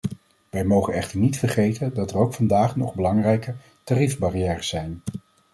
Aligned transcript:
Wij 0.49 0.63
mogen 0.63 0.93
echter 0.93 1.19
niet 1.19 1.39
vergeten 1.39 1.93
dat 1.93 2.11
er 2.11 2.17
ook 2.17 2.33
vandaag 2.33 2.75
nog 2.75 2.95
belangrijke 2.95 3.55
tariefbarrières 3.83 4.67
zijn. 4.67 5.01